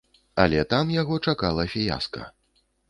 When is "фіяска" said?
1.77-2.21